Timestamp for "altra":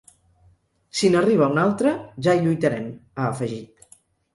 1.67-1.95